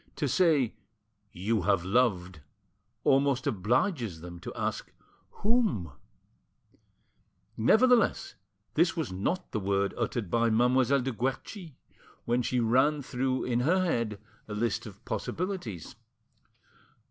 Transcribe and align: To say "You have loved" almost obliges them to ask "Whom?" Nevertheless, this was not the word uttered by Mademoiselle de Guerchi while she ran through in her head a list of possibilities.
To 0.15 0.27
say 0.27 0.73
"You 1.31 1.61
have 1.61 1.85
loved" 1.85 2.39
almost 3.03 3.45
obliges 3.45 4.21
them 4.21 4.39
to 4.39 4.51
ask 4.55 4.91
"Whom?" 5.43 5.91
Nevertheless, 7.55 8.33
this 8.73 8.97
was 8.97 9.11
not 9.11 9.51
the 9.51 9.59
word 9.59 9.93
uttered 9.99 10.31
by 10.31 10.49
Mademoiselle 10.49 11.01
de 11.01 11.11
Guerchi 11.11 11.75
while 12.25 12.41
she 12.41 12.59
ran 12.59 13.03
through 13.03 13.43
in 13.43 13.59
her 13.59 13.85
head 13.85 14.19
a 14.47 14.55
list 14.55 14.87
of 14.87 15.05
possibilities. 15.05 15.95